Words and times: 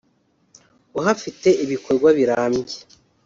uhafite 0.99 1.49
ibikorwa 1.63 2.07
birambye 2.17 2.77